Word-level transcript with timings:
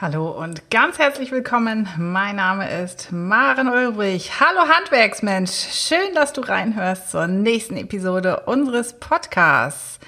Hallo 0.00 0.30
und 0.30 0.70
ganz 0.70 1.00
herzlich 1.00 1.32
willkommen. 1.32 1.88
Mein 1.98 2.36
Name 2.36 2.70
ist 2.84 3.10
Maren 3.10 3.68
Ulbrich. 3.68 4.30
Hallo 4.38 4.68
Handwerksmensch. 4.68 5.50
Schön, 5.50 6.14
dass 6.14 6.32
du 6.32 6.40
reinhörst 6.40 7.10
zur 7.10 7.26
nächsten 7.26 7.76
Episode 7.76 8.44
unseres 8.46 8.92
Podcasts. 8.92 9.98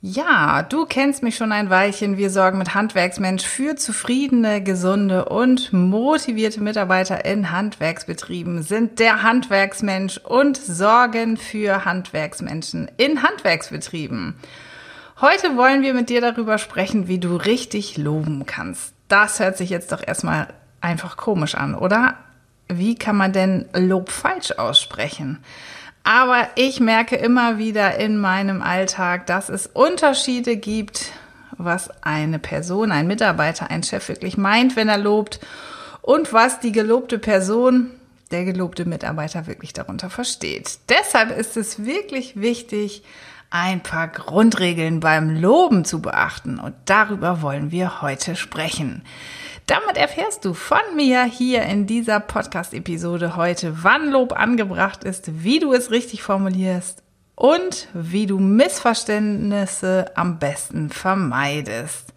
Ja, 0.00 0.64
du 0.64 0.84
kennst 0.84 1.22
mich 1.22 1.36
schon 1.36 1.52
ein 1.52 1.70
Weilchen. 1.70 2.16
Wir 2.16 2.30
sorgen 2.30 2.58
mit 2.58 2.74
Handwerksmensch 2.74 3.44
für 3.44 3.76
zufriedene, 3.76 4.64
gesunde 4.64 5.26
und 5.26 5.72
motivierte 5.72 6.60
Mitarbeiter 6.60 7.24
in 7.24 7.52
Handwerksbetrieben, 7.52 8.64
sind 8.64 8.98
der 8.98 9.22
Handwerksmensch 9.22 10.18
und 10.18 10.56
sorgen 10.56 11.36
für 11.36 11.84
Handwerksmenschen 11.84 12.90
in 12.96 13.22
Handwerksbetrieben. 13.22 14.34
Heute 15.20 15.56
wollen 15.56 15.82
wir 15.82 15.94
mit 15.94 16.10
dir 16.10 16.20
darüber 16.20 16.58
sprechen, 16.58 17.08
wie 17.08 17.18
du 17.18 17.34
richtig 17.34 17.96
loben 17.96 18.46
kannst. 18.46 18.92
Das 19.08 19.40
hört 19.40 19.56
sich 19.56 19.68
jetzt 19.68 19.90
doch 19.90 20.06
erstmal 20.06 20.46
einfach 20.80 21.16
komisch 21.16 21.56
an, 21.56 21.74
oder? 21.74 22.14
Wie 22.68 22.94
kann 22.94 23.16
man 23.16 23.32
denn 23.32 23.68
Lob 23.72 24.10
falsch 24.10 24.52
aussprechen? 24.52 25.42
Aber 26.04 26.46
ich 26.54 26.78
merke 26.78 27.16
immer 27.16 27.58
wieder 27.58 27.96
in 27.96 28.16
meinem 28.16 28.62
Alltag, 28.62 29.26
dass 29.26 29.48
es 29.48 29.66
Unterschiede 29.66 30.56
gibt, 30.56 31.10
was 31.56 31.90
eine 32.04 32.38
Person, 32.38 32.92
ein 32.92 33.08
Mitarbeiter, 33.08 33.72
ein 33.72 33.82
Chef 33.82 34.08
wirklich 34.08 34.36
meint, 34.36 34.76
wenn 34.76 34.88
er 34.88 34.98
lobt 34.98 35.40
und 36.00 36.32
was 36.32 36.60
die 36.60 36.70
gelobte 36.70 37.18
Person, 37.18 37.90
der 38.30 38.44
gelobte 38.44 38.84
Mitarbeiter 38.84 39.48
wirklich 39.48 39.72
darunter 39.72 40.10
versteht. 40.10 40.78
Deshalb 40.88 41.36
ist 41.36 41.56
es 41.56 41.84
wirklich 41.84 42.40
wichtig, 42.40 43.02
ein 43.50 43.82
paar 43.82 44.08
Grundregeln 44.08 45.00
beim 45.00 45.30
Loben 45.30 45.84
zu 45.84 46.02
beachten 46.02 46.58
und 46.58 46.74
darüber 46.84 47.42
wollen 47.42 47.70
wir 47.70 48.02
heute 48.02 48.36
sprechen. 48.36 49.02
Damit 49.66 49.96
erfährst 49.96 50.44
du 50.44 50.54
von 50.54 50.78
mir 50.96 51.24
hier 51.24 51.62
in 51.62 51.86
dieser 51.86 52.20
Podcast-Episode 52.20 53.36
heute, 53.36 53.82
wann 53.82 54.10
Lob 54.10 54.32
angebracht 54.32 55.04
ist, 55.04 55.42
wie 55.44 55.58
du 55.58 55.72
es 55.72 55.90
richtig 55.90 56.22
formulierst 56.22 57.02
und 57.34 57.88
wie 57.92 58.26
du 58.26 58.38
Missverständnisse 58.38 60.10
am 60.14 60.38
besten 60.38 60.90
vermeidest. 60.90 62.14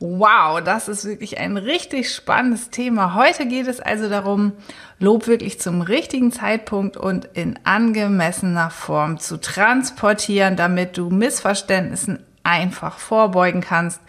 Wow, 0.00 0.62
das 0.62 0.86
ist 0.86 1.04
wirklich 1.04 1.38
ein 1.38 1.56
richtig 1.56 2.14
spannendes 2.14 2.70
Thema. 2.70 3.14
Heute 3.14 3.46
geht 3.46 3.66
es 3.66 3.80
also 3.80 4.08
darum, 4.08 4.52
Lob 5.00 5.26
wirklich 5.26 5.60
zum 5.60 5.80
richtigen 5.80 6.30
Zeitpunkt 6.30 6.96
und 6.96 7.24
in 7.34 7.58
angemessener 7.64 8.70
Form 8.70 9.18
zu 9.18 9.40
transportieren, 9.40 10.54
damit 10.54 10.96
du 10.96 11.10
Missverständnissen 11.10 12.24
einfach 12.44 12.98
vorbeugen 12.98 13.60
kannst 13.60 14.00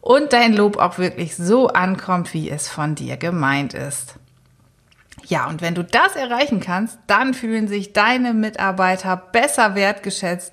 und 0.00 0.32
dein 0.32 0.54
Lob 0.54 0.78
auch 0.78 0.96
wirklich 0.96 1.36
so 1.36 1.68
ankommt, 1.68 2.32
wie 2.32 2.48
es 2.48 2.68
von 2.68 2.94
dir 2.94 3.18
gemeint 3.18 3.74
ist. 3.74 4.14
Ja, 5.26 5.48
und 5.48 5.60
wenn 5.60 5.74
du 5.74 5.84
das 5.84 6.16
erreichen 6.16 6.60
kannst, 6.60 6.98
dann 7.08 7.34
fühlen 7.34 7.68
sich 7.68 7.92
deine 7.92 8.32
Mitarbeiter 8.32 9.16
besser 9.16 9.74
wertgeschätzt 9.74 10.52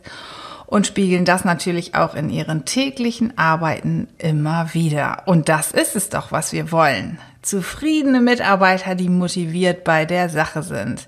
und 0.74 0.88
spiegeln 0.88 1.24
das 1.24 1.46
natürlich 1.46 1.94
auch 1.94 2.16
in 2.16 2.32
ihren 2.32 2.66
täglichen 2.66 3.38
Arbeiten 3.38 4.08
immer 4.18 4.74
wieder. 4.74 5.22
Und 5.28 5.48
das 5.48 5.72
ist 5.72 5.96
es 5.96 6.10
doch, 6.10 6.32
was 6.32 6.52
wir 6.52 6.72
wollen. 6.72 7.20
Zufriedene 7.44 8.22
Mitarbeiter, 8.22 8.96
die 8.96 9.08
motiviert 9.08 9.84
bei 9.84 10.06
der 10.06 10.30
Sache 10.30 10.64
sind, 10.64 11.06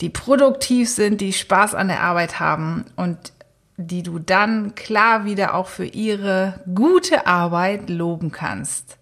die 0.00 0.08
produktiv 0.08 0.88
sind, 0.88 1.20
die 1.20 1.34
Spaß 1.34 1.74
an 1.74 1.88
der 1.88 2.00
Arbeit 2.00 2.40
haben 2.40 2.86
und 2.96 3.34
die 3.76 4.02
du 4.02 4.18
dann 4.18 4.74
klar 4.74 5.26
wieder 5.26 5.52
auch 5.52 5.66
für 5.66 5.84
ihre 5.84 6.60
gute 6.74 7.26
Arbeit 7.26 7.90
loben 7.90 8.32
kannst. 8.32 8.96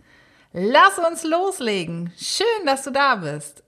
Lass 0.53 0.99
uns 0.99 1.23
loslegen. 1.23 2.13
Schön, 2.19 2.67
dass 2.67 2.83
du 2.83 2.91
da 2.91 3.15
bist. 3.15 3.62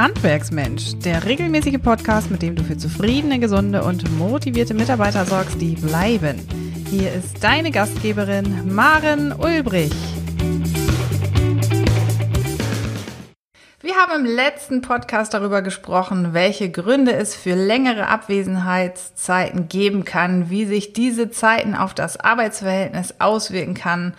Handwerksmensch, 0.00 0.98
der 1.04 1.26
regelmäßige 1.26 1.76
Podcast, 1.78 2.30
mit 2.30 2.40
dem 2.40 2.56
du 2.56 2.64
für 2.64 2.78
zufriedene, 2.78 3.38
gesunde 3.38 3.84
und 3.84 4.10
motivierte 4.16 4.72
Mitarbeiter 4.72 5.26
sorgst, 5.26 5.60
die 5.60 5.74
bleiben. 5.74 6.40
Hier 6.88 7.12
ist 7.12 7.44
deine 7.44 7.70
Gastgeberin 7.70 8.74
Maren 8.74 9.30
Ulbrich. 9.32 9.92
Wir 13.82 13.94
haben 13.96 14.24
im 14.24 14.34
letzten 14.34 14.80
Podcast 14.80 15.34
darüber 15.34 15.60
gesprochen, 15.60 16.32
welche 16.32 16.70
Gründe 16.70 17.12
es 17.12 17.34
für 17.34 17.54
längere 17.54 18.06
Abwesenheitszeiten 18.06 19.68
geben 19.68 20.06
kann, 20.06 20.48
wie 20.48 20.64
sich 20.64 20.94
diese 20.94 21.30
Zeiten 21.30 21.74
auf 21.74 21.92
das 21.92 22.18
Arbeitsverhältnis 22.18 23.16
auswirken 23.18 23.74
kann 23.74 24.14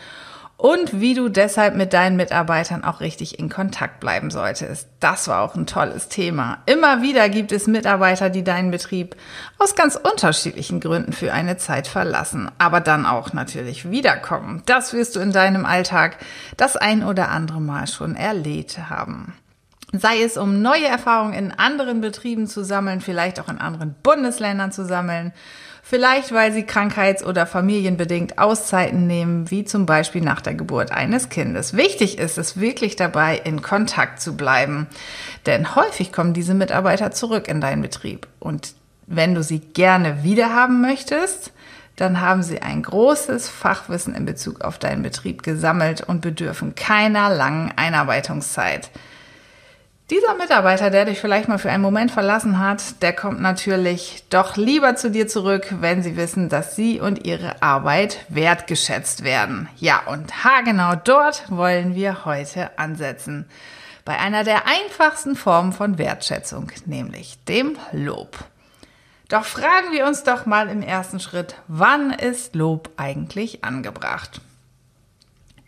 und 0.62 1.02
wie 1.02 1.16
du 1.16 1.28
deshalb 1.28 1.76
mit 1.76 1.92
deinen 1.92 2.16
Mitarbeitern 2.18 2.84
auch 2.84 3.00
richtig 3.00 3.40
in 3.40 3.50
Kontakt 3.50 4.00
bleiben 4.00 4.30
solltest. 4.30 4.88
Das 5.00 5.28
war 5.28 5.42
auch 5.42 5.56
ein 5.56 5.66
tolles 5.66 6.08
Thema. 6.08 6.60
Immer 6.68 7.02
wieder 7.02 7.30
gibt 7.30 7.52
es 7.52 7.66
Mitarbeiter, 7.66 8.30
die 8.30 8.44
deinen 8.44 8.70
Betrieb 8.70 9.16
aus 9.58 9.74
ganz 9.74 9.96
unterschiedlichen 9.96 10.80
Gründen 10.80 11.14
für 11.14 11.34
eine 11.34 11.58
Zeit 11.58 11.88
verlassen, 11.88 12.52
aber 12.60 12.80
dann 12.80 13.08
auch 13.08 13.34
natürlich 13.34 13.90
wiederkommen. 13.90 14.62
Das 14.68 14.94
wirst 14.94 15.16
du 15.16 15.20
in 15.20 15.32
deinem 15.32 15.66
Alltag 15.66 16.18
das 16.58 16.78
ein 16.78 17.04
oder 17.04 17.30
andere 17.30 17.60
Mal 17.60 17.88
schon 17.88 18.16
erlebt 18.16 18.78
haben. 18.88 19.34
Sei 19.94 20.22
es 20.22 20.38
um 20.38 20.62
neue 20.62 20.86
Erfahrungen 20.86 21.34
in 21.34 21.52
anderen 21.52 22.02
Betrieben 22.02 22.46
zu 22.46 22.64
sammeln, 22.64 23.02
vielleicht 23.02 23.40
auch 23.40 23.50
in 23.50 23.58
anderen 23.58 23.96
Bundesländern 24.04 24.72
zu 24.72 24.86
sammeln 24.86 25.34
Vielleicht, 25.92 26.32
weil 26.32 26.54
sie 26.54 26.64
krankheits- 26.64 27.22
oder 27.22 27.46
familienbedingt 27.46 28.38
Auszeiten 28.38 29.08
nehmen, 29.08 29.52
wie 29.52 29.66
zum 29.66 29.86
Beispiel 29.86 30.22
nach 30.22 30.40
der 30.40 30.54
Geburt 30.54 30.90
eines 30.94 31.28
Kindes. 31.28 31.76
Wichtig 31.76 32.18
ist 32.18 32.38
es 32.38 32.58
wirklich 32.58 32.96
dabei, 32.96 33.38
in 33.44 33.62
Kontakt 33.62 34.22
zu 34.22 34.38
bleiben. 34.38 34.88
Denn 35.46 35.76
häufig 35.76 36.14
kommen 36.14 36.32
diese 36.34 36.54
Mitarbeiter 36.54 37.12
zurück 37.12 37.50
in 37.50 37.60
deinen 37.60 37.82
Betrieb. 37.82 38.30
Und 38.40 38.74
wenn 39.06 39.36
du 39.36 39.44
sie 39.44 39.60
gerne 39.60 40.24
wiederhaben 40.24 40.80
möchtest, 40.80 41.52
dann 41.98 42.22
haben 42.22 42.42
sie 42.42 42.62
ein 42.62 42.84
großes 42.84 43.50
Fachwissen 43.50 44.16
in 44.16 44.24
Bezug 44.24 44.62
auf 44.62 44.80
deinen 44.80 45.04
Betrieb 45.04 45.44
gesammelt 45.44 46.00
und 46.08 46.22
bedürfen 46.22 46.74
keiner 46.74 47.30
langen 47.36 47.74
Einarbeitungszeit. 47.76 48.92
Dieser 50.12 50.36
Mitarbeiter, 50.36 50.90
der 50.90 51.06
dich 51.06 51.22
vielleicht 51.22 51.48
mal 51.48 51.58
für 51.58 51.72
einen 51.72 51.82
Moment 51.82 52.12
verlassen 52.12 52.60
hat, 52.60 53.02
der 53.02 53.14
kommt 53.14 53.40
natürlich 53.40 54.26
doch 54.30 54.58
lieber 54.58 54.98
zu 54.98 55.10
dir 55.10 55.26
zurück, 55.26 55.74
wenn 55.80 56.04
sie 56.04 56.18
wissen, 56.18 56.50
dass 56.50 56.76
sie 56.76 57.00
und 57.00 57.26
ihre 57.26 57.62
Arbeit 57.62 58.26
wertgeschätzt 58.28 59.24
werden. 59.24 59.70
Ja, 59.78 60.02
und 60.08 60.44
haargenau 60.44 60.96
dort 60.96 61.50
wollen 61.50 61.96
wir 61.96 62.26
heute 62.26 62.78
ansetzen. 62.78 63.46
Bei 64.04 64.20
einer 64.20 64.44
der 64.44 64.68
einfachsten 64.68 65.38
Formen 65.38 65.72
von 65.72 65.98
Wertschätzung, 65.98 66.74
nämlich 66.86 67.42
dem 67.46 67.78
Lob. 67.94 68.38
Doch 69.30 69.46
fragen 69.46 69.94
wir 69.94 70.06
uns 70.06 70.24
doch 70.24 70.46
mal 70.46 70.68
im 70.68 70.82
ersten 70.82 71.22
Schritt, 71.22 71.56
wann 71.70 72.12
ist 72.12 72.54
Lob 72.54 72.90
eigentlich 72.98 73.64
angebracht? 73.64 74.42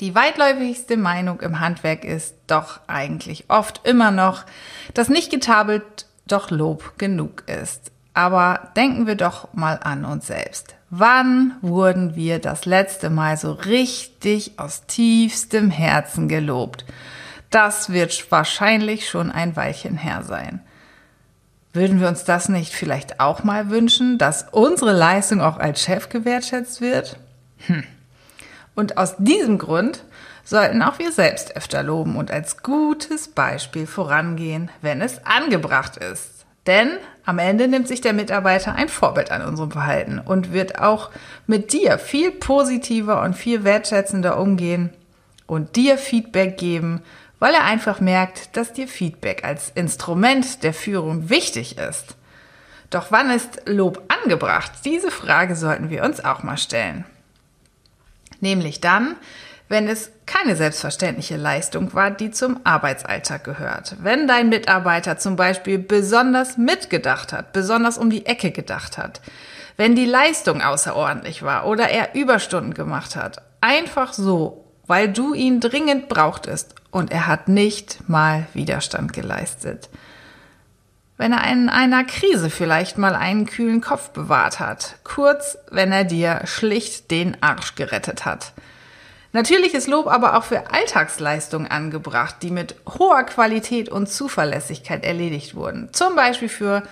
Die 0.03 0.15
weitläufigste 0.15 0.97
Meinung 0.97 1.39
im 1.39 1.61
Handwerk 1.61 2.03
ist 2.03 2.35
doch 2.47 2.81
eigentlich 2.87 3.45
oft 3.47 3.79
immer 3.87 4.11
noch, 4.11 4.43
dass 4.93 5.07
nicht 5.07 5.31
getabelt 5.31 6.07
doch 6.27 6.51
Lob 6.51 6.97
genug 6.97 7.45
ist. 7.47 7.89
Aber 8.13 8.71
denken 8.75 9.07
wir 9.07 9.15
doch 9.15 9.53
mal 9.53 9.79
an 9.81 10.03
uns 10.03 10.27
selbst. 10.27 10.75
Wann 10.89 11.55
wurden 11.61 12.17
wir 12.17 12.39
das 12.39 12.65
letzte 12.65 13.09
Mal 13.09 13.37
so 13.37 13.53
richtig 13.53 14.59
aus 14.59 14.85
tiefstem 14.87 15.71
Herzen 15.71 16.27
gelobt? 16.27 16.83
Das 17.49 17.89
wird 17.89 18.29
wahrscheinlich 18.29 19.07
schon 19.07 19.31
ein 19.31 19.55
Weilchen 19.55 19.95
her 19.95 20.23
sein. 20.23 20.59
Würden 21.71 22.01
wir 22.01 22.09
uns 22.09 22.25
das 22.25 22.49
nicht 22.49 22.73
vielleicht 22.73 23.21
auch 23.21 23.45
mal 23.45 23.69
wünschen, 23.69 24.17
dass 24.17 24.47
unsere 24.51 24.91
Leistung 24.91 25.39
auch 25.39 25.55
als 25.55 25.81
Chef 25.81 26.09
gewertschätzt 26.09 26.81
wird? 26.81 27.15
Hm. 27.67 27.85
Und 28.75 28.97
aus 28.97 29.15
diesem 29.17 29.57
Grund 29.57 30.03
sollten 30.43 30.81
auch 30.81 30.99
wir 30.99 31.11
selbst 31.11 31.55
öfter 31.55 31.83
loben 31.83 32.15
und 32.15 32.31
als 32.31 32.63
gutes 32.63 33.27
Beispiel 33.27 33.87
vorangehen, 33.87 34.69
wenn 34.81 35.01
es 35.01 35.25
angebracht 35.25 35.97
ist. 35.97 36.45
Denn 36.65 36.91
am 37.25 37.39
Ende 37.39 37.67
nimmt 37.67 37.87
sich 37.87 38.01
der 38.01 38.13
Mitarbeiter 38.13 38.75
ein 38.75 38.89
Vorbild 38.89 39.31
an 39.31 39.41
unserem 39.41 39.71
Verhalten 39.71 40.19
und 40.19 40.53
wird 40.53 40.79
auch 40.79 41.11
mit 41.45 41.73
dir 41.73 41.97
viel 41.97 42.31
positiver 42.31 43.21
und 43.21 43.35
viel 43.35 43.63
wertschätzender 43.63 44.39
umgehen 44.39 44.91
und 45.45 45.75
dir 45.75 45.97
Feedback 45.97 46.57
geben, 46.57 47.01
weil 47.39 47.53
er 47.53 47.65
einfach 47.65 47.99
merkt, 47.99 48.55
dass 48.55 48.73
dir 48.73 48.87
Feedback 48.87 49.43
als 49.43 49.71
Instrument 49.75 50.63
der 50.63 50.73
Führung 50.73 51.29
wichtig 51.29 51.77
ist. 51.77 52.15
Doch 52.89 53.07
wann 53.09 53.29
ist 53.31 53.61
Lob 53.65 54.01
angebracht? 54.07 54.71
Diese 54.85 55.11
Frage 55.11 55.55
sollten 55.55 55.89
wir 55.89 56.03
uns 56.03 56.23
auch 56.23 56.43
mal 56.43 56.57
stellen. 56.57 57.05
Nämlich 58.43 58.81
dann, 58.81 59.15
wenn 59.69 59.87
es 59.87 60.11
keine 60.25 60.57
selbstverständliche 60.57 61.37
Leistung 61.37 61.93
war, 61.93 62.11
die 62.11 62.29
zum 62.29 62.59
Arbeitsalltag 62.65 63.45
gehört. 63.45 63.95
Wenn 64.01 64.27
dein 64.27 64.49
Mitarbeiter 64.49 65.17
zum 65.17 65.37
Beispiel 65.37 65.79
besonders 65.79 66.57
mitgedacht 66.57 67.31
hat, 67.31 67.53
besonders 67.53 67.97
um 67.97 68.09
die 68.09 68.25
Ecke 68.25 68.51
gedacht 68.51 68.97
hat. 68.97 69.21
wenn 69.75 69.95
die 69.95 70.05
Leistung 70.05 70.61
außerordentlich 70.61 71.41
war 71.41 71.65
oder 71.65 71.89
er 71.89 72.13
Überstunden 72.13 72.75
gemacht 72.75 73.15
hat. 73.15 73.41
Einfach 73.59 74.13
so, 74.13 74.65
weil 74.85 75.11
du 75.11 75.33
ihn 75.33 75.59
dringend 75.61 76.09
brauchtest 76.09 76.75
und 76.91 77.11
er 77.11 77.25
hat 77.25 77.47
nicht 77.47 78.07
mal 78.07 78.45
Widerstand 78.53 79.13
geleistet. 79.13 79.89
Wenn 81.17 81.31
er 81.31 81.49
in 81.51 81.69
einer 81.69 82.03
Krise 82.03 82.49
vielleicht 82.49 82.97
mal 82.97 83.15
einen 83.15 83.45
kühlen 83.45 83.81
Kopf 83.81 84.09
bewahrt 84.09 84.59
hat. 84.59 84.95
Kurz, 85.03 85.57
wenn 85.69 85.91
er 85.91 86.03
dir 86.03 86.41
schlicht 86.45 87.11
den 87.11 87.37
Arsch 87.41 87.75
gerettet 87.75 88.25
hat. 88.25 88.53
Natürlich 89.31 89.73
ist 89.73 89.87
Lob 89.87 90.05
aber 90.05 90.37
auch 90.37 90.43
für 90.43 90.71
Alltagsleistungen 90.71 91.69
angebracht, 91.69 92.37
die 92.43 92.51
mit 92.51 92.75
hoher 92.87 93.23
Qualität 93.23 93.89
und 93.89 94.07
Zuverlässigkeit 94.07 95.03
erledigt 95.03 95.55
wurden. 95.55 95.89
Zum 95.91 96.15
Beispiel 96.15 96.49
für 96.49 96.83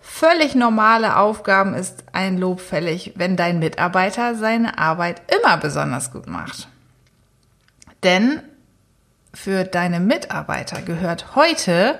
völlig 0.00 0.56
normale 0.56 1.16
Aufgaben 1.16 1.74
ist 1.74 2.04
ein 2.12 2.38
Lob 2.38 2.60
fällig, 2.60 3.12
wenn 3.14 3.36
dein 3.36 3.60
Mitarbeiter 3.60 4.34
seine 4.34 4.78
Arbeit 4.78 5.22
immer 5.40 5.56
besonders 5.56 6.12
gut 6.12 6.26
macht. 6.26 6.68
Denn 8.02 8.42
für 9.32 9.62
deine 9.64 10.00
Mitarbeiter 10.00 10.82
gehört 10.82 11.36
heute 11.36 11.98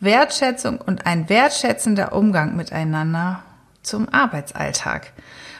Wertschätzung 0.00 0.80
und 0.80 1.06
ein 1.06 1.28
wertschätzender 1.28 2.12
Umgang 2.12 2.56
miteinander 2.56 3.42
zum 3.82 4.08
Arbeitsalltag. 4.08 5.12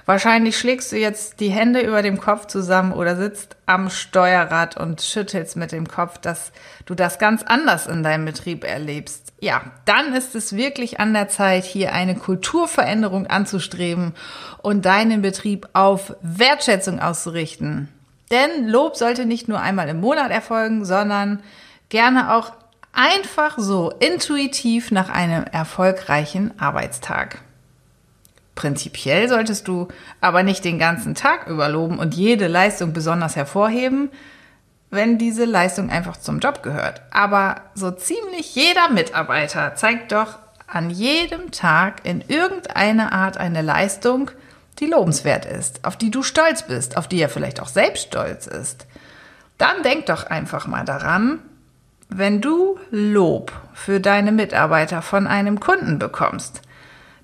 Wahrscheinlich 0.05 0.57
schlägst 0.57 0.93
du 0.93 0.97
jetzt 0.97 1.41
die 1.41 1.49
Hände 1.49 1.81
über 1.81 2.01
dem 2.01 2.21
Kopf 2.21 2.47
zusammen 2.47 2.93
oder 2.93 3.17
sitzt 3.17 3.57
am 3.67 3.91
Steuerrad 3.91 4.77
und 4.77 5.03
schüttelst 5.03 5.57
mit 5.57 5.73
dem 5.73 5.89
Kopf, 5.89 6.19
dass 6.19 6.53
du 6.85 6.95
das 6.95 7.19
ganz 7.19 7.43
anders 7.43 7.89
in 7.89 8.05
deinem 8.05 8.25
Betrieb 8.25 8.63
erlebst. 8.63 9.33
Ja, 9.41 9.63
dann 9.85 10.15
ist 10.15 10.37
es 10.37 10.55
wirklich 10.55 11.01
an 11.01 11.13
der 11.13 11.29
Zeit, 11.29 11.65
hier 11.65 11.93
eine 11.93 12.15
Kulturveränderung 12.15 13.27
anzustreben 13.27 14.15
und 14.63 14.85
deinen 14.85 15.23
Betrieb 15.23 15.69
auf 15.73 16.15
Wertschätzung 16.23 17.01
auszurichten. 17.01 17.89
Denn 18.31 18.69
Lob 18.69 18.97
sollte 18.97 19.27
nicht 19.27 19.49
nur 19.49 19.61
einmal 19.61 19.89
im 19.89 20.01
Monat 20.01 20.31
erfolgen, 20.31 20.85
sondern 20.85 21.43
gerne 21.89 22.33
auch 22.33 22.53
einfach 22.97 23.59
so 23.59 23.91
intuitiv 24.01 24.91
nach 24.91 25.09
einem 25.09 25.45
erfolgreichen 25.45 26.59
Arbeitstag. 26.59 27.43
Prinzipiell 28.55 29.29
solltest 29.29 29.69
du 29.69 29.89
aber 30.23 30.43
nicht 30.43 30.65
den 30.65 30.79
ganzen 30.79 31.15
Tag 31.15 31.47
überloben 31.47 31.99
und 31.99 32.15
jede 32.15 32.47
Leistung 32.47 32.95
besonders 32.95 33.37
hervorheben, 33.37 34.11
wenn 34.91 35.19
diese 35.19 35.45
Leistung 35.45 35.91
einfach 35.91 36.17
zum 36.17 36.39
Job 36.39 36.63
gehört. 36.63 37.03
Aber 37.11 37.61
so 37.75 37.91
ziemlich 37.91 38.55
jeder 38.55 38.89
Mitarbeiter 38.89 39.75
zeigt 39.75 40.13
doch 40.13 40.39
an 40.67 40.89
jedem 40.89 41.51
Tag 41.51 42.01
in 42.05 42.23
irgendeiner 42.23 43.13
Art 43.13 43.37
eine 43.37 43.61
Leistung, 43.61 44.31
die 44.79 44.87
lobenswert 44.87 45.45
ist, 45.45 45.85
auf 45.85 45.97
die 45.97 46.11
du 46.11 46.23
stolz 46.23 46.67
bist, 46.67 46.97
auf 46.97 47.09
die 47.09 47.21
er 47.21 47.29
vielleicht 47.29 47.61
auch 47.61 47.69
selbst 47.69 48.09
stolz 48.09 48.47
ist. 48.47 48.87
Dann 49.59 49.83
denk 49.83 50.07
doch 50.07 50.25
einfach 50.25 50.67
mal 50.67 50.85
daran, 50.85 51.41
wenn 52.09 52.41
du 52.41 52.79
Lob 52.91 53.53
für 53.75 54.01
deine 54.01 54.33
Mitarbeiter 54.33 55.03
von 55.03 55.27
einem 55.27 55.61
Kunden 55.61 55.99
bekommst, 55.99 56.63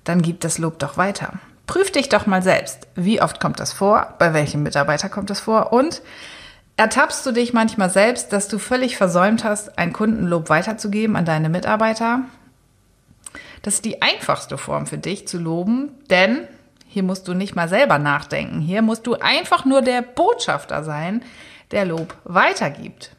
dann 0.03 0.21
gib 0.21 0.41
das 0.41 0.57
Lob 0.57 0.79
doch 0.79 0.97
weiter. 0.97 1.33
Prüf 1.67 1.91
dich 1.91 2.09
doch 2.09 2.25
mal 2.25 2.41
selbst. 2.41 2.87
Wie 2.95 3.21
oft 3.21 3.39
kommt 3.39 3.59
das 3.59 3.71
vor? 3.71 4.13
Bei 4.19 4.33
welchem 4.33 4.63
Mitarbeiter 4.63 5.09
kommt 5.09 5.29
das 5.29 5.39
vor? 5.39 5.71
Und 5.71 6.01
ertappst 6.75 7.25
du 7.25 7.31
dich 7.31 7.53
manchmal 7.53 7.89
selbst, 7.89 8.33
dass 8.33 8.49
du 8.49 8.59
völlig 8.59 8.97
versäumt 8.97 9.43
hast, 9.43 9.77
ein 9.77 9.93
Kundenlob 9.93 10.49
weiterzugeben 10.49 11.15
an 11.15 11.25
deine 11.25 11.49
Mitarbeiter? 11.49 12.21
Das 13.61 13.75
ist 13.75 13.85
die 13.85 14.01
einfachste 14.01 14.57
Form 14.57 14.85
für 14.85 14.97
dich 14.97 15.27
zu 15.27 15.37
loben, 15.37 15.91
denn 16.09 16.47
hier 16.85 17.03
musst 17.03 17.27
du 17.27 17.33
nicht 17.33 17.55
mal 17.55 17.69
selber 17.69 17.97
nachdenken. 17.97 18.59
Hier 18.59 18.81
musst 18.81 19.07
du 19.07 19.15
einfach 19.15 19.63
nur 19.63 19.81
der 19.81 20.01
Botschafter 20.01 20.83
sein, 20.83 21.23
der 21.71 21.85
Lob 21.85 22.15
weitergibt. 22.25 23.12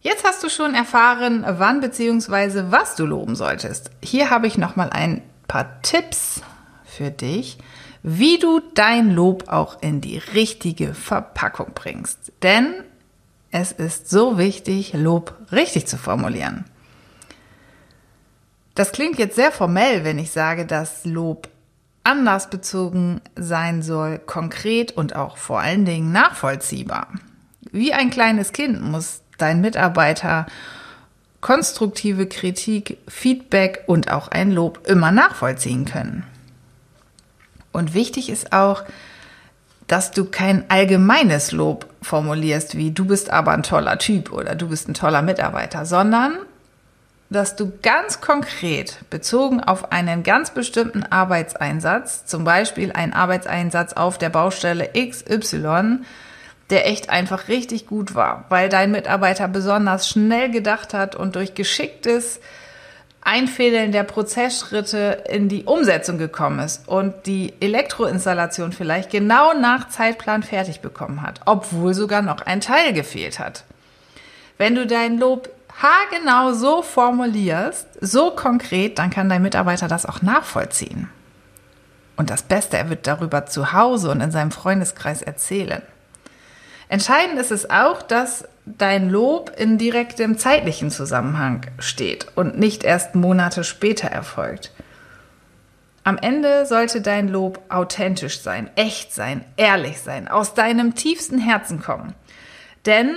Jetzt 0.00 0.24
hast 0.24 0.42
du 0.44 0.48
schon 0.48 0.74
erfahren, 0.74 1.44
wann 1.46 1.80
bzw. 1.80 2.70
was 2.70 2.94
du 2.94 3.04
loben 3.04 3.34
solltest. 3.34 3.90
Hier 4.02 4.30
habe 4.30 4.46
ich 4.46 4.56
noch 4.56 4.76
mal 4.76 4.90
ein 4.90 5.22
paar 5.48 5.82
Tipps 5.82 6.40
für 6.84 7.10
dich, 7.10 7.58
wie 8.02 8.38
du 8.38 8.60
dein 8.74 9.10
Lob 9.10 9.48
auch 9.48 9.82
in 9.82 10.00
die 10.00 10.18
richtige 10.18 10.94
Verpackung 10.94 11.72
bringst. 11.74 12.32
Denn 12.42 12.74
es 13.50 13.72
ist 13.72 14.08
so 14.08 14.38
wichtig, 14.38 14.92
Lob 14.92 15.34
richtig 15.50 15.86
zu 15.86 15.98
formulieren. 15.98 16.64
Das 18.76 18.92
klingt 18.92 19.18
jetzt 19.18 19.34
sehr 19.34 19.50
formell, 19.50 20.04
wenn 20.04 20.20
ich 20.20 20.30
sage, 20.30 20.64
dass 20.64 21.04
Lob 21.04 21.48
anlassbezogen 22.04 23.20
sein 23.34 23.82
soll, 23.82 24.20
konkret 24.20 24.92
und 24.96 25.16
auch 25.16 25.36
vor 25.36 25.58
allen 25.58 25.84
Dingen 25.84 26.12
nachvollziehbar. 26.12 27.08
Wie 27.72 27.92
ein 27.92 28.10
kleines 28.10 28.52
Kind 28.52 28.80
muss 28.80 29.22
dein 29.38 29.60
Mitarbeiter 29.60 30.46
konstruktive 31.40 32.26
Kritik, 32.26 32.98
Feedback 33.08 33.84
und 33.86 34.10
auch 34.10 34.28
ein 34.28 34.50
Lob 34.50 34.86
immer 34.86 35.12
nachvollziehen 35.12 35.84
können. 35.84 36.24
Und 37.72 37.94
wichtig 37.94 38.28
ist 38.28 38.52
auch, 38.52 38.82
dass 39.86 40.10
du 40.10 40.24
kein 40.26 40.68
allgemeines 40.68 41.52
Lob 41.52 41.86
formulierst, 42.02 42.76
wie 42.76 42.90
du 42.90 43.06
bist 43.06 43.30
aber 43.30 43.52
ein 43.52 43.62
toller 43.62 43.98
Typ 43.98 44.32
oder 44.32 44.54
du 44.54 44.68
bist 44.68 44.88
ein 44.88 44.94
toller 44.94 45.22
Mitarbeiter, 45.22 45.86
sondern 45.86 46.38
dass 47.30 47.56
du 47.56 47.72
ganz 47.82 48.20
konkret 48.20 48.98
bezogen 49.10 49.62
auf 49.62 49.92
einen 49.92 50.22
ganz 50.22 50.50
bestimmten 50.50 51.04
Arbeitseinsatz, 51.04 52.24
zum 52.24 52.44
Beispiel 52.44 52.92
einen 52.92 53.12
Arbeitseinsatz 53.12 53.92
auf 53.92 54.18
der 54.18 54.30
Baustelle 54.30 54.90
XY, 54.94 56.00
der 56.70 56.86
echt 56.86 57.08
einfach 57.10 57.48
richtig 57.48 57.86
gut 57.86 58.14
war, 58.14 58.44
weil 58.48 58.68
dein 58.68 58.90
Mitarbeiter 58.90 59.48
besonders 59.48 60.08
schnell 60.08 60.50
gedacht 60.50 60.92
hat 60.92 61.16
und 61.16 61.34
durch 61.34 61.54
geschicktes 61.54 62.40
Einfädeln 63.20 63.92
der 63.92 64.04
Prozessschritte 64.04 65.24
in 65.28 65.48
die 65.48 65.64
Umsetzung 65.64 66.18
gekommen 66.18 66.60
ist 66.60 66.86
und 66.88 67.26
die 67.26 67.52
Elektroinstallation 67.60 68.72
vielleicht 68.72 69.10
genau 69.10 69.54
nach 69.54 69.88
Zeitplan 69.88 70.42
fertig 70.42 70.80
bekommen 70.80 71.22
hat, 71.22 71.40
obwohl 71.44 71.94
sogar 71.94 72.22
noch 72.22 72.42
ein 72.42 72.60
Teil 72.60 72.92
gefehlt 72.92 73.38
hat. 73.38 73.64
Wenn 74.56 74.74
du 74.74 74.86
dein 74.86 75.18
Lob 75.18 75.50
haargenau 75.82 76.52
so 76.52 76.82
formulierst, 76.82 77.86
so 78.00 78.30
konkret, 78.30 78.98
dann 78.98 79.10
kann 79.10 79.28
dein 79.28 79.42
Mitarbeiter 79.42 79.88
das 79.88 80.06
auch 80.06 80.22
nachvollziehen. 80.22 81.08
Und 82.16 82.30
das 82.30 82.42
Beste, 82.42 82.76
er 82.78 82.90
wird 82.90 83.06
darüber 83.06 83.46
zu 83.46 83.72
Hause 83.72 84.10
und 84.10 84.20
in 84.20 84.32
seinem 84.32 84.50
Freundeskreis 84.50 85.22
erzählen. 85.22 85.82
Entscheidend 86.88 87.38
ist 87.38 87.50
es 87.50 87.68
auch, 87.70 88.02
dass 88.02 88.48
dein 88.64 89.10
Lob 89.10 89.52
in 89.56 89.78
direktem 89.78 90.38
zeitlichen 90.38 90.90
Zusammenhang 90.90 91.66
steht 91.78 92.26
und 92.34 92.58
nicht 92.58 92.82
erst 92.84 93.14
Monate 93.14 93.64
später 93.64 94.08
erfolgt. 94.08 94.72
Am 96.04 96.16
Ende 96.16 96.64
sollte 96.64 97.02
dein 97.02 97.28
Lob 97.28 97.60
authentisch 97.68 98.40
sein, 98.40 98.70
echt 98.76 99.12
sein, 99.12 99.44
ehrlich 99.56 100.00
sein, 100.00 100.28
aus 100.28 100.54
deinem 100.54 100.94
tiefsten 100.94 101.38
Herzen 101.38 101.80
kommen. 101.80 102.14
Denn 102.86 103.16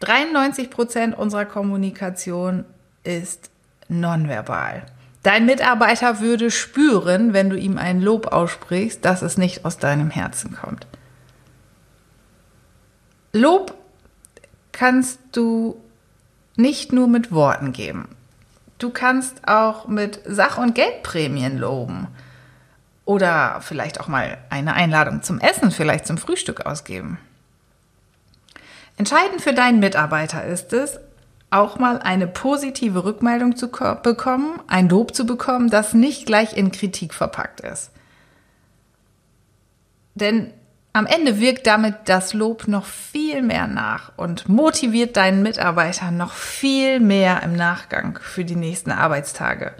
93 0.00 0.70
Prozent 0.70 1.18
unserer 1.18 1.44
Kommunikation 1.44 2.64
ist 3.02 3.50
nonverbal. 3.88 4.84
Dein 5.24 5.46
Mitarbeiter 5.46 6.20
würde 6.20 6.52
spüren, 6.52 7.32
wenn 7.32 7.50
du 7.50 7.56
ihm 7.56 7.76
ein 7.76 8.00
Lob 8.00 8.28
aussprichst, 8.28 9.04
dass 9.04 9.22
es 9.22 9.36
nicht 9.36 9.64
aus 9.64 9.78
deinem 9.78 10.10
Herzen 10.10 10.54
kommt. 10.54 10.86
Lob 13.38 13.74
kannst 14.72 15.18
du 15.32 15.80
nicht 16.56 16.92
nur 16.92 17.08
mit 17.08 17.32
Worten 17.32 17.72
geben. 17.72 18.08
Du 18.78 18.90
kannst 18.90 19.46
auch 19.48 19.88
mit 19.88 20.20
Sach- 20.24 20.58
und 20.58 20.74
Geldprämien 20.74 21.58
loben. 21.58 22.08
Oder 23.04 23.60
vielleicht 23.60 24.00
auch 24.00 24.08
mal 24.08 24.38
eine 24.50 24.74
Einladung 24.74 25.22
zum 25.22 25.40
Essen, 25.40 25.70
vielleicht 25.70 26.06
zum 26.06 26.18
Frühstück 26.18 26.66
ausgeben. 26.66 27.18
Entscheidend 28.96 29.40
für 29.40 29.54
deinen 29.54 29.78
Mitarbeiter 29.78 30.44
ist 30.44 30.72
es, 30.72 30.98
auch 31.50 31.78
mal 31.78 31.98
eine 32.00 32.26
positive 32.26 33.04
Rückmeldung 33.04 33.56
zu 33.56 33.70
bekommen, 33.70 34.60
ein 34.66 34.88
Lob 34.88 35.14
zu 35.14 35.24
bekommen, 35.24 35.70
das 35.70 35.94
nicht 35.94 36.26
gleich 36.26 36.56
in 36.56 36.72
Kritik 36.72 37.14
verpackt 37.14 37.60
ist. 37.60 37.90
Denn 40.14 40.52
am 40.92 41.06
Ende 41.06 41.38
wirkt 41.38 41.66
damit 41.66 41.94
das 42.06 42.34
Lob 42.34 42.66
noch 42.66 42.86
viel 42.86 43.42
mehr 43.42 43.66
nach 43.66 44.12
und 44.16 44.48
motiviert 44.48 45.16
deinen 45.16 45.42
Mitarbeiter 45.42 46.10
noch 46.10 46.32
viel 46.32 46.98
mehr 46.98 47.42
im 47.42 47.54
Nachgang 47.54 48.18
für 48.20 48.44
die 48.44 48.56
nächsten 48.56 48.90
Arbeitstage. 48.90 49.74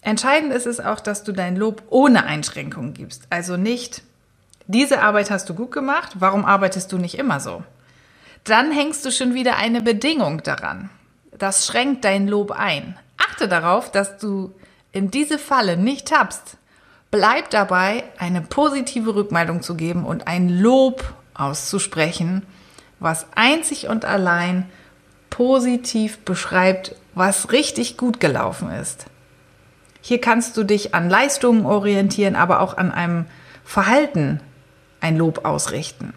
Entscheidend 0.00 0.52
ist 0.52 0.66
es 0.66 0.80
auch, 0.80 0.98
dass 0.98 1.22
du 1.22 1.32
dein 1.32 1.56
Lob 1.56 1.82
ohne 1.88 2.24
Einschränkungen 2.24 2.92
gibst. 2.92 3.22
Also 3.30 3.56
nicht, 3.56 4.02
diese 4.66 5.00
Arbeit 5.00 5.30
hast 5.30 5.48
du 5.48 5.54
gut 5.54 5.70
gemacht, 5.70 6.12
warum 6.18 6.44
arbeitest 6.44 6.90
du 6.90 6.98
nicht 6.98 7.16
immer 7.16 7.38
so? 7.38 7.62
Dann 8.44 8.72
hängst 8.72 9.04
du 9.04 9.12
schon 9.12 9.34
wieder 9.34 9.56
eine 9.56 9.80
Bedingung 9.80 10.42
daran. 10.42 10.90
Das 11.38 11.66
schränkt 11.66 12.04
dein 12.04 12.26
Lob 12.26 12.50
ein. 12.50 12.98
Achte 13.16 13.46
darauf, 13.46 13.92
dass 13.92 14.18
du 14.18 14.52
in 14.90 15.10
diese 15.10 15.38
Falle 15.38 15.76
nicht 15.76 16.08
tappst, 16.08 16.56
bleib 17.12 17.50
dabei, 17.50 18.04
eine 18.18 18.40
positive 18.40 19.14
Rückmeldung 19.14 19.62
zu 19.62 19.76
geben 19.76 20.04
und 20.04 20.26
ein 20.26 20.48
Lob 20.48 21.04
auszusprechen, 21.34 22.44
was 22.98 23.26
einzig 23.36 23.86
und 23.86 24.04
allein 24.04 24.68
positiv 25.30 26.18
beschreibt, 26.20 26.96
was 27.14 27.52
richtig 27.52 27.96
gut 27.96 28.18
gelaufen 28.18 28.70
ist. 28.72 29.06
Hier 30.00 30.20
kannst 30.20 30.56
du 30.56 30.64
dich 30.64 30.94
an 30.94 31.08
Leistungen 31.08 31.66
orientieren, 31.66 32.34
aber 32.34 32.60
auch 32.60 32.76
an 32.76 32.90
einem 32.90 33.26
Verhalten 33.62 34.40
ein 35.00 35.16
Lob 35.16 35.44
ausrichten. 35.44 36.14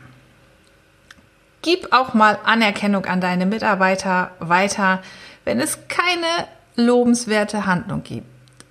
Gib 1.62 1.92
auch 1.92 2.14
mal 2.14 2.40
Anerkennung 2.46 3.06
an 3.06 3.20
deine 3.20 3.46
Mitarbeiter 3.46 4.32
weiter, 4.40 5.02
wenn 5.44 5.60
es 5.60 5.88
keine 5.88 6.48
lobenswerte 6.76 7.66
Handlung 7.66 8.04
gibt. 8.04 8.28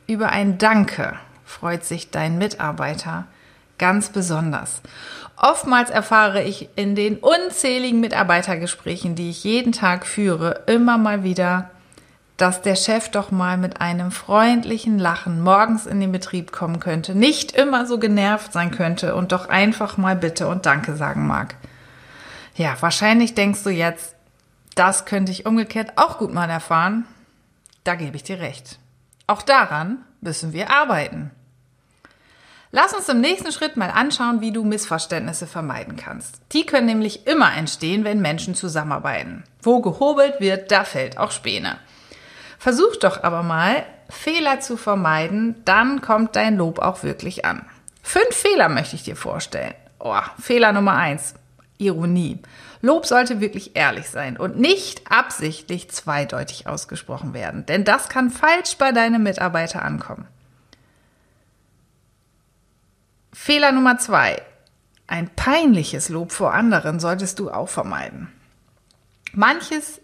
Über 0.07 0.31
ein 0.31 0.59
Danke 0.59 1.19
freut 1.45 1.85
sich 1.85 2.11
dein 2.11 2.39
Mitarbeiter 2.39 3.27
ganz 3.79 4.11
besonders. 4.11 4.81
Oftmals 5.37 5.91
erfahre 5.91 6.43
ich 6.43 6.69
in 6.77 6.95
den 6.95 7.19
unzähligen 7.19 8.01
Mitarbeitergesprächen, 8.01 9.15
die 9.15 9.31
ich 9.31 9.45
jeden 9.45 9.73
Tag 9.73 10.07
führe, 10.07 10.63
immer 10.67 10.97
mal 10.97 11.25
wieder, 11.25 11.71
dass 12.37 12.63
der 12.63 12.77
Chef 12.77 13.11
doch 13.11 13.31
mal 13.31 13.57
mit 13.57 13.81
einem 13.81 14.11
freundlichen 14.11 14.99
Lachen 14.99 15.41
morgens 15.41 15.87
in 15.87 16.01
den 16.01 16.13
Betrieb 16.13 16.53
kommen 16.53 16.81
könnte, 16.81 17.15
nicht 17.15 17.53
immer 17.53 17.87
so 17.87 17.99
genervt 17.99 18.53
sein 18.53 18.71
könnte 18.71 19.15
und 19.15 19.33
doch 19.33 19.49
einfach 19.49 19.97
mal 19.97 20.17
Bitte 20.17 20.49
und 20.49 20.67
Danke 20.67 20.97
sagen 20.97 21.27
mag. 21.27 21.57
Ja, 22.57 22.77
wahrscheinlich 22.81 23.35
denkst 23.35 23.63
du 23.65 23.71
jetzt, 23.71 24.15
das 24.75 25.05
könnte 25.05 25.33
ich 25.33 25.47
umgekehrt 25.47 25.93
auch 25.97 26.19
gut 26.19 26.33
mal 26.33 26.51
erfahren. 26.51 27.07
Da 27.85 27.95
gebe 27.95 28.17
ich 28.17 28.23
dir 28.23 28.41
recht. 28.41 28.79
Auch 29.27 29.43
daran 29.43 29.99
müssen 30.25 30.53
wir 30.53 30.71
arbeiten. 30.71 31.31
Lass 32.73 32.93
uns 32.93 33.09
im 33.09 33.21
nächsten 33.21 33.53
Schritt 33.53 33.77
mal 33.77 33.91
anschauen, 33.91 34.41
wie 34.41 34.51
du 34.51 34.65
Missverständnisse 34.65 35.47
vermeiden 35.47 35.97
kannst. 35.97 36.41
Die 36.51 36.67
können 36.67 36.87
nämlich 36.87 37.29
immer 37.29 37.55
entstehen, 37.57 38.03
wenn 38.03 38.21
Menschen 38.21 38.57
zusammenarbeiten. 38.57 39.45
Wo 39.63 39.81
gehobelt 39.81 40.41
wird, 40.41 40.73
da 40.73 40.83
fällt 40.83 41.17
auch 41.17 41.31
Späne. 41.31 41.79
Versuch 42.59 42.97
doch 42.97 43.23
aber 43.23 43.45
mal, 43.45 43.85
Fehler 44.11 44.59
zu 44.59 44.77
vermeiden, 44.77 45.63
dann 45.65 46.01
kommt 46.01 46.35
dein 46.35 46.57
Lob 46.57 46.81
auch 46.81 47.05
wirklich 47.05 47.45
an. 47.45 47.65
Fünf 48.03 48.35
Fehler 48.35 48.69
möchte 48.69 48.97
ich 48.97 49.05
dir 49.05 49.17
vorstellen. 49.17 49.75
Oh, 50.01 50.19
Fehler 50.41 50.73
Nummer 50.73 50.97
eins. 50.97 51.35
Ironie. 51.79 52.41
Lob 52.85 53.07
sollte 53.07 53.41
wirklich 53.41 53.77
ehrlich 53.77 54.11
sein 54.11 54.37
und 54.37 54.59
nicht 54.59 55.11
absichtlich 55.11 55.91
zweideutig 55.91 56.67
ausgesprochen 56.67 57.33
werden, 57.33 57.65
denn 57.65 57.83
das 57.83 58.11
kann 58.11 58.29
falsch 58.29 58.77
bei 58.77 58.93
deinem 58.93 59.23
Mitarbeiter 59.23 59.83
ankommen. 59.83 60.29
Fehler 63.33 63.73
Nummer 63.73 63.97
zwei. 63.97 64.43
Ein 65.07 65.31
peinliches 65.35 66.11
Lob 66.11 66.31
vor 66.31 66.53
anderen 66.53 67.01
solltest 67.01 67.39
du 67.39 67.51
auch 67.51 67.71
vermeiden. 67.71 68.31
Manches 69.33 70.03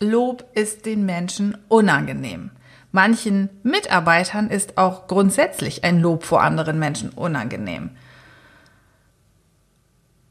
Lob 0.00 0.46
ist 0.54 0.86
den 0.86 1.04
Menschen 1.04 1.58
unangenehm. 1.68 2.50
Manchen 2.92 3.50
Mitarbeitern 3.62 4.48
ist 4.48 4.78
auch 4.78 5.06
grundsätzlich 5.06 5.84
ein 5.84 6.00
Lob 6.00 6.24
vor 6.24 6.42
anderen 6.42 6.78
Menschen 6.78 7.10
unangenehm. 7.10 7.90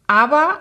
Aber 0.07 0.59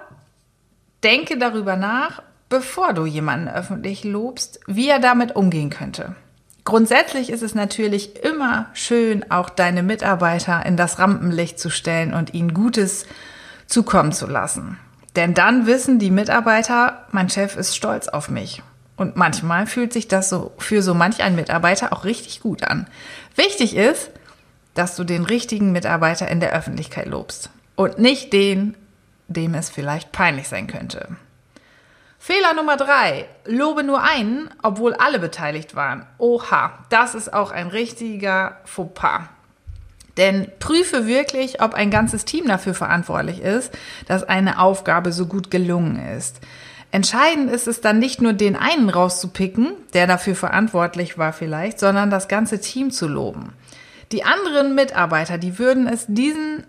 denke 1.03 1.39
darüber 1.39 1.77
nach, 1.77 2.23
bevor 2.49 2.93
du 2.93 3.07
jemanden 3.07 3.49
öffentlich 3.49 4.05
lobst, 4.05 4.61
wie 4.67 4.89
er 4.89 4.99
damit 4.99 5.37
umgehen 5.37 5.71
könnte. 5.71 6.15
Grundsätzlich 6.65 7.31
ist 7.31 7.43
es 7.43 7.55
natürlich 7.55 8.23
immer 8.23 8.67
schön, 8.75 9.31
auch 9.31 9.49
deine 9.49 9.83
Mitarbeiter 9.83 10.65
in 10.67 10.77
das 10.77 10.99
Rampenlicht 10.99 11.59
zu 11.59 11.71
stellen 11.71 12.13
und 12.13 12.35
ihnen 12.35 12.55
Gutes 12.55 13.07
zukommen 13.67 14.13
zu 14.13 14.27
lassen. 14.27 14.79
Denn 15.17 15.35
dann 15.35 15.67
wissen 15.67 15.99
die 15.99 16.11
Mitarbeiter, 16.11 17.07
mein 17.11 17.31
Chef 17.31 17.57
ist 17.57 17.77
stolz 17.77 18.09
auf 18.09 18.29
mich. 18.29 18.63
Und 18.97 19.17
manchmal 19.17 19.67
fühlt 19.67 19.93
sich 19.93 20.09
das 20.09 20.29
so 20.29 20.53
für 20.59 20.83
so 20.83 20.93
manch 20.93 21.23
einen 21.23 21.35
Mitarbeiter 21.35 21.93
auch 21.93 22.05
richtig 22.05 22.41
gut 22.41 22.65
an. 22.65 22.87
Wichtig 23.35 23.75
ist, 23.75 24.11
dass 24.75 24.95
du 24.95 25.05
den 25.05 25.25
richtigen 25.25 25.73
Mitarbeiter 25.73 26.29
in 26.29 26.41
der 26.41 26.53
Öffentlichkeit 26.53 27.07
lobst 27.07 27.51
und 27.77 27.99
nicht 27.99 28.33
den, 28.33 28.77
dem 29.31 29.55
es 29.55 29.71
vielleicht 29.71 30.13
peinlich 30.13 30.49
sein 30.49 30.67
könnte. 30.67 31.17
Fehler 32.19 32.53
Nummer 32.53 32.77
drei. 32.77 33.27
Lobe 33.47 33.83
nur 33.83 34.03
einen, 34.03 34.51
obwohl 34.63 34.93
alle 34.93 35.19
beteiligt 35.19 35.75
waren. 35.75 36.07
Oha, 36.19 36.73
das 36.91 37.15
ist 37.15 37.33
auch 37.33 37.51
ein 37.51 37.69
richtiger 37.69 38.59
Fauxpas. 38.67 39.23
Denn 40.19 40.51
prüfe 40.59 41.07
wirklich, 41.07 41.63
ob 41.63 41.73
ein 41.73 41.91
ganzes 41.91 42.27
Team 42.27 42.47
dafür 42.47 42.75
verantwortlich 42.75 43.41
ist, 43.41 43.73
dass 44.07 44.23
eine 44.23 44.61
Aufgabe 44.61 45.13
so 45.13 45.27
gut 45.27 45.51
gelungen 45.51 45.99
ist. 46.15 46.41
Entscheidend 46.91 47.51
ist 47.51 47.69
es 47.69 47.81
dann 47.81 47.99
nicht 47.99 48.21
nur 48.21 48.33
den 48.33 48.57
einen 48.57 48.91
rauszupicken, 48.91 49.73
der 49.95 50.07
dafür 50.07 50.35
verantwortlich 50.35 51.17
war 51.17 51.33
vielleicht, 51.33 51.79
sondern 51.79 52.11
das 52.11 52.29
ganze 52.29 52.61
Team 52.61 52.91
zu 52.91 53.07
loben. 53.07 53.55
Die 54.13 54.25
anderen 54.25 54.75
Mitarbeiter, 54.75 55.39
die 55.39 55.59
würden 55.59 55.87
es 55.87 56.05
diesen 56.09 56.65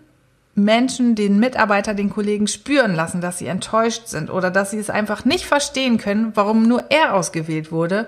Menschen, 0.54 1.14
den 1.14 1.38
Mitarbeiter, 1.38 1.94
den 1.94 2.10
Kollegen 2.10 2.46
spüren 2.46 2.94
lassen, 2.94 3.20
dass 3.20 3.38
sie 3.38 3.46
enttäuscht 3.46 4.06
sind 4.06 4.30
oder 4.30 4.50
dass 4.50 4.70
sie 4.70 4.78
es 4.78 4.90
einfach 4.90 5.24
nicht 5.24 5.46
verstehen 5.46 5.98
können, 5.98 6.32
warum 6.34 6.68
nur 6.68 6.90
er 6.90 7.14
ausgewählt 7.14 7.72
wurde 7.72 8.06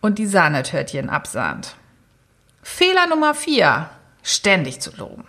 und 0.00 0.18
die 0.18 0.26
Sahnetörtchen 0.26 1.10
absahnt. 1.10 1.74
Fehler 2.62 3.08
Nummer 3.08 3.34
vier, 3.34 3.90
ständig 4.22 4.80
zu 4.80 4.92
loben. 4.96 5.24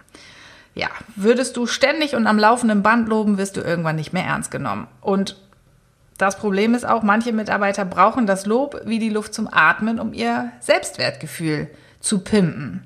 Ja, 0.75 0.89
würdest 1.15 1.57
du 1.57 1.65
ständig 1.65 2.15
und 2.15 2.27
am 2.27 2.37
laufenden 2.37 2.83
Band 2.83 3.07
loben, 3.07 3.37
wirst 3.37 3.57
du 3.57 3.61
irgendwann 3.61 3.95
nicht 3.95 4.13
mehr 4.13 4.25
ernst 4.25 4.51
genommen. 4.51 4.87
Und 5.01 5.37
das 6.17 6.37
Problem 6.37 6.75
ist 6.75 6.85
auch, 6.85 7.01
manche 7.01 7.33
Mitarbeiter 7.33 7.85
brauchen 7.85 8.27
das 8.27 8.45
Lob 8.45 8.81
wie 8.85 8.99
die 8.99 9.09
Luft 9.09 9.33
zum 9.33 9.47
Atmen, 9.51 9.99
um 9.99 10.13
ihr 10.13 10.51
Selbstwertgefühl 10.59 11.69
zu 11.99 12.19
pimpen. 12.19 12.83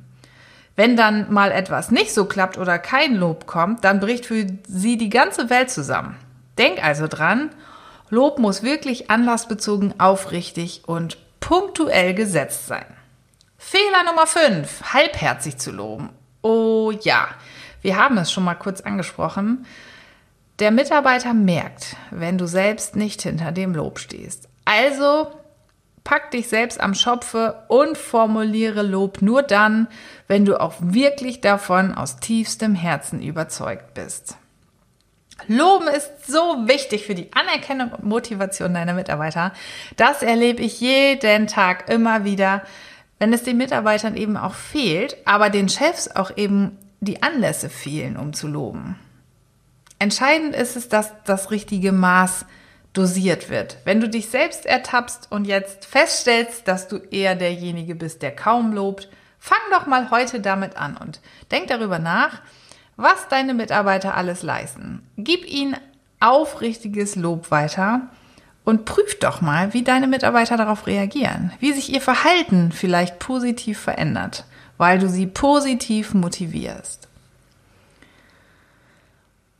Wenn 0.77 0.95
dann 0.95 1.33
mal 1.33 1.51
etwas 1.51 1.89
nicht 1.89 2.13
so 2.13 2.25
klappt 2.25 2.57
oder 2.57 2.77
kein 2.77 3.15
Lob 3.15 3.47
kommt, 3.47 3.83
dann 3.83 3.99
bricht 3.99 4.27
für 4.27 4.45
sie 4.67 4.97
die 4.97 5.09
ganze 5.09 5.49
Welt 5.49 5.71
zusammen. 5.71 6.15
Denk 6.59 6.83
also 6.83 7.07
dran, 7.07 7.49
Lob 8.09 8.37
muss 8.37 8.61
wirklich 8.61 9.09
anlassbezogen, 9.09 9.99
aufrichtig 9.99 10.83
und 10.85 11.17
punktuell 11.39 12.13
gesetzt 12.13 12.67
sein. 12.67 12.85
Fehler 13.57 14.03
Nummer 14.05 14.27
5, 14.27 14.93
halbherzig 14.93 15.57
zu 15.57 15.71
loben. 15.71 16.11
Oh 16.43 16.93
ja, 17.01 17.27
wir 17.81 17.97
haben 17.97 18.17
es 18.19 18.31
schon 18.31 18.43
mal 18.43 18.55
kurz 18.55 18.81
angesprochen. 18.81 19.65
Der 20.59 20.69
Mitarbeiter 20.69 21.33
merkt, 21.33 21.95
wenn 22.11 22.37
du 22.37 22.45
selbst 22.45 22.95
nicht 22.95 23.23
hinter 23.23 23.51
dem 23.51 23.73
Lob 23.73 23.97
stehst. 23.97 24.47
Also 24.63 25.31
pack 26.07 26.31
dich 26.31 26.47
selbst 26.47 26.79
am 26.79 26.93
Schopfe 26.93 27.65
und 27.67 27.97
formuliere 27.97 28.81
Lob 28.81 29.21
nur 29.21 29.43
dann, 29.43 29.89
wenn 30.29 30.45
du 30.45 30.57
auch 30.57 30.75
wirklich 30.79 31.41
davon 31.41 31.93
aus 31.93 32.21
tiefstem 32.21 32.75
Herzen 32.75 33.21
überzeugt 33.21 33.93
bist. 33.93 34.37
Loben 35.47 35.89
ist 35.89 36.25
so 36.25 36.65
wichtig 36.65 37.05
für 37.05 37.13
die 37.13 37.29
Anerkennung 37.33 37.91
und 37.91 38.05
Motivation 38.05 38.73
deiner 38.73 38.93
Mitarbeiter. 38.93 39.51
Das 39.97 40.23
erlebe 40.23 40.63
ich 40.63 40.79
jeden 40.79 41.47
Tag 41.47 41.89
immer 41.89 42.23
wieder, 42.23 42.63
wenn 43.19 43.33
es 43.33 43.43
den 43.43 43.57
Mitarbeitern 43.57 44.15
eben 44.15 44.37
auch 44.37 44.55
fehlt, 44.55 45.17
aber 45.25 45.49
den 45.49 45.67
Chefs 45.67 46.07
auch 46.07 46.31
eben 46.37 46.77
die 47.01 47.21
Anlässe 47.21 47.69
fehlen, 47.69 48.15
um 48.15 48.31
zu 48.31 48.47
loben. 48.47 48.97
Entscheidend 49.99 50.55
ist 50.55 50.77
es, 50.77 50.87
dass 50.87 51.11
das 51.25 51.51
richtige 51.51 51.91
Maß 51.91 52.45
dosiert 52.97 53.49
wird. 53.49 53.77
Wenn 53.85 54.01
du 54.01 54.09
dich 54.09 54.29
selbst 54.29 54.65
ertappst 54.65 55.27
und 55.31 55.45
jetzt 55.45 55.85
feststellst, 55.85 56.67
dass 56.67 56.87
du 56.87 56.97
eher 56.97 57.35
derjenige 57.35 57.95
bist, 57.95 58.21
der 58.21 58.35
kaum 58.35 58.73
lobt, 58.73 59.09
fang 59.39 59.59
doch 59.71 59.85
mal 59.85 60.09
heute 60.09 60.39
damit 60.39 60.77
an 60.77 60.97
und 60.97 61.21
denk 61.51 61.67
darüber 61.67 61.99
nach, 61.99 62.41
was 62.95 63.27
deine 63.29 63.53
Mitarbeiter 63.53 64.15
alles 64.15 64.41
leisten. 64.41 65.03
Gib 65.17 65.45
ihnen 65.45 65.77
aufrichtiges 66.19 67.15
Lob 67.15 67.51
weiter 67.51 68.07
und 68.63 68.85
prüf 68.85 69.19
doch 69.19 69.39
mal, 69.39 69.73
wie 69.73 69.83
deine 69.83 70.07
Mitarbeiter 70.07 70.57
darauf 70.57 70.87
reagieren, 70.87 71.53
wie 71.59 71.73
sich 71.73 71.93
ihr 71.93 72.01
Verhalten 72.01 72.71
vielleicht 72.71 73.19
positiv 73.19 73.79
verändert, 73.79 74.45
weil 74.77 74.99
du 74.99 75.07
sie 75.07 75.27
positiv 75.27 76.13
motivierst. 76.13 77.06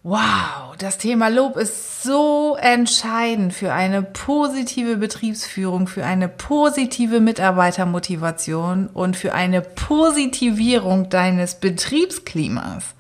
Wow, 0.10 0.78
das 0.78 0.98
Thema 0.98 1.28
Lob 1.28 1.58
ist 1.58 2.02
so 2.02 2.56
entscheidend 2.62 3.54
für 3.54 3.74
eine 3.74 4.02
positive 4.02 4.96
Betriebsführung, 4.96 5.90
für 5.90 6.06
eine 6.06 6.30
positive 6.30 7.20
Mitarbeitermotivation 7.20 8.88
und 8.88 9.18
für 9.18 9.34
eine 9.34 9.60
Positivierung 9.60 11.10
deines 11.10 11.56
Betriebsklimas. 11.56 12.96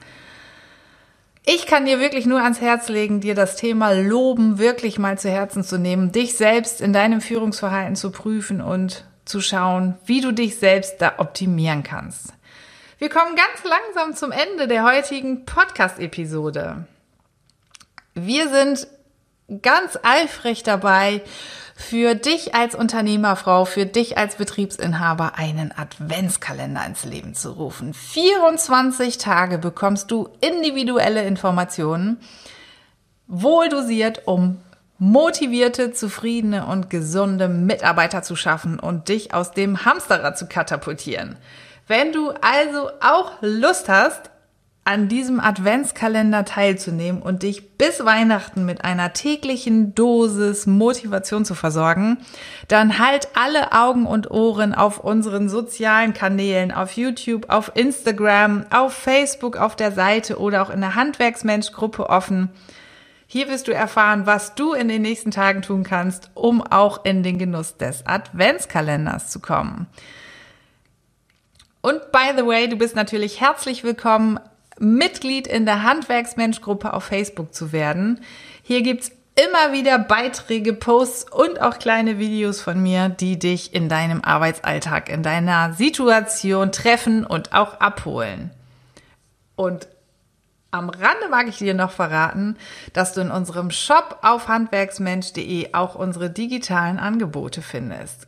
Ich 1.46 1.66
kann 1.66 1.86
dir 1.86 2.02
wirklich 2.02 2.26
nur 2.26 2.44
ans 2.44 2.60
Herz 2.60 2.90
legen, 2.90 3.22
dir 3.22 3.36
das 3.36 3.56
Thema 3.56 3.92
Loben 3.92 4.60
wirklich 4.60 5.00
mal 5.00 5.18
zu 5.18 5.30
Herzen 5.30 5.64
zu 5.64 5.80
nehmen, 5.80 6.12
dich 6.12 6.36
selbst 6.36 6.82
in 6.82 6.92
deinem 6.92 7.22
Führungsverhalten 7.22 7.96
zu 7.96 8.12
prüfen 8.12 8.60
und 8.60 9.06
zu 9.24 9.40
schauen, 9.40 9.94
wie 10.06 10.20
du 10.20 10.34
dich 10.34 10.60
selbst 10.60 10.98
da 11.00 11.14
optimieren 11.20 11.84
kannst. 11.84 12.34
Wir 12.98 13.08
kommen 13.08 13.38
ganz 13.38 13.64
langsam 13.64 14.14
zum 14.14 14.34
Ende 14.34 14.68
der 14.68 14.84
heutigen 14.84 15.46
Podcast-Episode. 15.46 16.86
Wir 18.20 18.50
sind 18.50 18.88
ganz 19.62 19.98
eifrig 20.02 20.64
dabei, 20.64 21.22
für 21.76 22.16
dich 22.16 22.56
als 22.56 22.74
Unternehmerfrau, 22.74 23.66
für 23.66 23.86
dich 23.86 24.18
als 24.18 24.38
Betriebsinhaber 24.38 25.36
einen 25.36 25.72
Adventskalender 25.72 26.84
ins 26.88 27.06
Leben 27.06 27.36
zu 27.36 27.52
rufen. 27.52 27.94
24 27.94 29.20
Tage 29.20 29.60
bekommst 29.60 30.10
du 30.10 30.30
individuelle 30.42 31.24
Informationen, 31.26 32.20
wohl 33.28 33.70
dosiert, 33.70 34.24
um 34.26 34.60
motivierte, 34.98 35.94
zufriedene 35.94 36.66
und 36.66 36.90
gesunde 36.90 37.48
Mitarbeiter 37.48 38.24
zu 38.24 38.36
schaffen 38.36 38.80
und 38.80 39.10
dich 39.10 39.36
aus 39.36 39.52
dem 39.52 39.86
Hamsterrad 39.86 40.40
zu 40.40 40.48
katapultieren. 40.48 41.36
Wenn 41.86 42.12
du 42.12 42.32
also 42.42 42.90
auch 43.00 43.34
Lust 43.42 43.88
hast, 43.88 44.32
an 44.88 45.10
diesem 45.10 45.42
Adventskalender 45.42 46.46
teilzunehmen 46.46 47.22
und 47.22 47.44
dich 47.44 47.78
bis 47.78 48.06
Weihnachten 48.06 48.66
mit 48.66 48.86
einer 48.86 49.12
täglichen 49.12 49.94
Dosis 49.94 50.66
Motivation 50.66 51.44
zu 51.44 51.56
versorgen, 51.56 52.20
dann 52.70 52.98
halt 52.98 53.28
alle 53.36 53.74
Augen 53.74 54.06
und 54.06 54.32
Ohren 54.32 54.74
auf 54.74 55.00
unseren 55.00 55.50
sozialen 55.50 56.14
Kanälen, 56.14 56.72
auf 56.72 56.94
YouTube, 56.94 57.50
auf 57.50 57.74
Instagram, 57.76 58.66
auf 58.70 58.94
Facebook, 58.94 59.58
auf 59.58 59.76
der 59.76 59.92
Seite 59.92 60.40
oder 60.40 60.62
auch 60.62 60.70
in 60.70 60.80
der 60.80 60.96
Handwerksmensch-Gruppe 60.96 62.10
offen. 62.10 62.50
Hier 63.26 63.50
wirst 63.50 63.68
du 63.68 63.74
erfahren, 63.74 64.26
was 64.26 64.56
du 64.56 64.72
in 64.72 64.88
den 64.88 65.02
nächsten 65.02 65.32
Tagen 65.32 65.64
tun 65.64 65.84
kannst, 65.84 66.32
um 66.34 66.62
auch 66.62 67.04
in 67.04 67.24
den 67.24 67.38
Genuss 67.38 67.76
des 67.76 68.08
Adventskalenders 68.08 69.32
zu 69.32 69.42
kommen. 69.42 69.88
Und 71.82 72.14
by 72.14 72.32
the 72.38 72.46
way, 72.46 72.70
du 72.70 72.78
bist 72.78 72.96
natürlich 72.96 73.42
herzlich 73.42 73.84
willkommen, 73.84 74.40
Mitglied 74.80 75.48
in 75.48 75.66
der 75.66 75.84
Handwerksmensch-Gruppe 75.84 76.94
auf 76.94 77.06
Facebook 77.06 77.54
zu 77.54 77.72
werden. 77.72 78.22
Hier 78.64 78.82
gibt's 78.82 79.12
immer 79.36 79.72
wieder 79.72 80.00
Beiträge, 80.00 80.74
Posts 80.74 81.32
und 81.32 81.62
auch 81.62 81.78
kleine 81.78 82.18
Videos 82.18 82.60
von 82.62 82.82
mir, 82.82 83.10
die 83.10 83.38
dich 83.38 83.74
in 83.74 83.88
deinem 83.88 84.24
Arbeitsalltag, 84.24 85.10
in 85.10 85.22
deiner 85.22 85.74
Situation 85.74 86.72
treffen 86.72 87.26
und 87.26 87.54
auch 87.54 87.80
abholen. 87.80 88.52
Und 89.56 89.88
am 90.72 90.90
Rande 90.90 91.30
mag 91.30 91.48
ich 91.48 91.58
dir 91.58 91.74
noch 91.74 91.92
verraten, 91.92 92.58
dass 92.94 93.14
du 93.14 93.22
in 93.22 93.32
unserem 93.32 93.72
Shop 93.72 94.20
auf 94.22 94.48
handwerksmensch.de 94.48 95.74
auch 95.74 95.96
unsere 95.96 96.30
digitalen 96.30 97.00
Angebote 97.00 97.62
findest. 97.62 98.28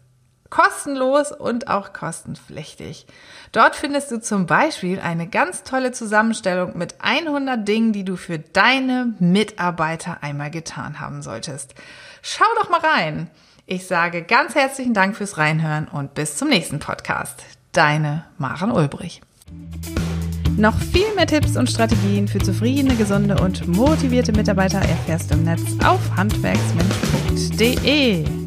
Kostenlos 0.49 1.31
und 1.31 1.67
auch 1.67 1.93
kostenpflichtig. 1.93 3.05
Dort 3.51 3.75
findest 3.75 4.11
du 4.11 4.19
zum 4.19 4.45
Beispiel 4.45 4.99
eine 4.99 5.27
ganz 5.27 5.63
tolle 5.63 5.91
Zusammenstellung 5.91 6.77
mit 6.77 6.95
100 6.99 7.67
Dingen, 7.67 7.93
die 7.93 8.03
du 8.03 8.15
für 8.15 8.39
deine 8.39 9.13
Mitarbeiter 9.19 10.17
einmal 10.21 10.51
getan 10.51 10.99
haben 10.99 11.21
solltest. 11.21 11.75
Schau 12.21 12.45
doch 12.59 12.69
mal 12.69 12.81
rein. 12.81 13.29
Ich 13.65 13.85
sage 13.85 14.23
ganz 14.23 14.55
herzlichen 14.55 14.95
Dank 14.95 15.15
fürs 15.15 15.37
Reinhören 15.37 15.87
und 15.87 16.15
bis 16.15 16.37
zum 16.37 16.49
nächsten 16.49 16.79
Podcast. 16.79 17.43
Deine 17.71 18.25
Maren 18.39 18.71
Ulbrich. 18.71 19.21
Noch 20.57 20.75
viel 20.77 21.13
mehr 21.15 21.27
Tipps 21.27 21.55
und 21.55 21.69
Strategien 21.69 22.27
für 22.27 22.39
zufriedene, 22.39 22.95
gesunde 22.95 23.37
und 23.37 23.67
motivierte 23.67 24.31
Mitarbeiter 24.33 24.79
erfährst 24.79 25.29
du 25.29 25.35
im 25.35 25.43
Netz 25.45 25.61
auf 25.85 26.01
handwerksmensch.de. 26.17 28.38